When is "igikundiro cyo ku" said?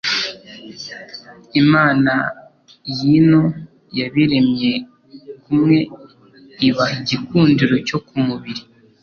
7.01-8.15